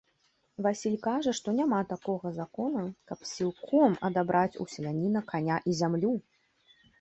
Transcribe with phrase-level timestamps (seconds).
[0.67, 6.13] Васіль кажа, што няма такога закона, каб сілком адабраць у селяніна каня і зямлю.